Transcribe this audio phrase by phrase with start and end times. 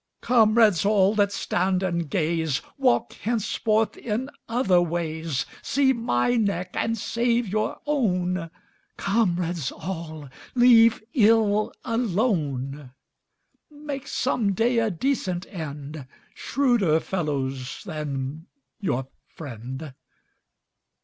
[0.21, 6.97] "Comrades all, that stand and gaze, Walk henceforth in other ways; See my neck and
[6.97, 8.49] save your own:
[8.97, 12.93] Comrades all, leave ill alone."
[13.69, 18.47] "Make some day a decent end, Shrewder fellows than
[18.79, 19.93] your friend.